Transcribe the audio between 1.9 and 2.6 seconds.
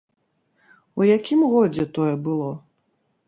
тое было?